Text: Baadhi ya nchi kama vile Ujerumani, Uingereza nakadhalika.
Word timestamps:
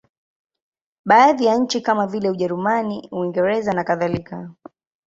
Baadhi 1.05 1.45
ya 1.45 1.55
nchi 1.57 1.81
kama 1.81 2.07
vile 2.07 2.29
Ujerumani, 2.29 3.07
Uingereza 3.11 3.73
nakadhalika. 3.73 4.51